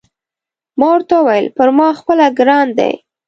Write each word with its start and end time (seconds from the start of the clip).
ما 0.77 0.87
ورته 0.93 1.13
وویل: 1.17 1.47
پر 1.57 1.67
ما 1.77 1.87
خپله 1.99 2.25
ګران 2.37 2.67
دی. 2.77 2.93